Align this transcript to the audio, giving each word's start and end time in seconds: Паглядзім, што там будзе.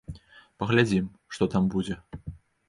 Паглядзім, 0.63 1.05
што 1.37 1.49
там 1.57 1.69
будзе. 1.75 1.95